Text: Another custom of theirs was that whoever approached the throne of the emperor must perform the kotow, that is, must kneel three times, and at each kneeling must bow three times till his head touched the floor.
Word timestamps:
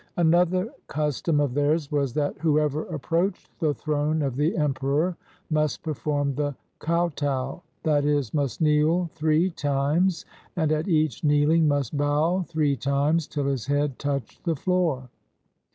Another 0.17 0.73
custom 0.87 1.39
of 1.39 1.53
theirs 1.53 1.91
was 1.91 2.11
that 2.15 2.35
whoever 2.39 2.85
approached 2.87 3.51
the 3.59 3.75
throne 3.75 4.23
of 4.23 4.35
the 4.35 4.57
emperor 4.57 5.15
must 5.51 5.83
perform 5.83 6.33
the 6.33 6.55
kotow, 6.79 7.61
that 7.83 8.03
is, 8.03 8.33
must 8.33 8.61
kneel 8.61 9.11
three 9.13 9.51
times, 9.51 10.25
and 10.55 10.71
at 10.71 10.87
each 10.87 11.23
kneeling 11.23 11.67
must 11.67 11.95
bow 11.95 12.41
three 12.47 12.75
times 12.75 13.27
till 13.27 13.45
his 13.45 13.67
head 13.67 13.99
touched 13.99 14.43
the 14.43 14.55
floor. 14.55 15.07